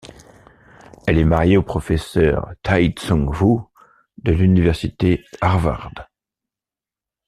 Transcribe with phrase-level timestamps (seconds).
[1.05, 3.59] Elle est mariée au professeur Tai Tsun Wu
[4.23, 6.09] de l'université Harvard.